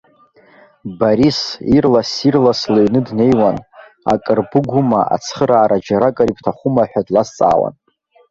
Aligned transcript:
Борис 0.99 1.39
ирлас-ирлас 1.75 2.61
лыҩны 2.73 2.99
днеиуан, 3.07 3.57
акыр 4.13 4.39
быгума, 4.49 5.01
ацхыраара 5.15 5.77
џьаракыр 5.85 6.29
ибҭахума 6.29 6.83
ҳәа 6.89 7.01
длазҵаауан. 7.07 7.73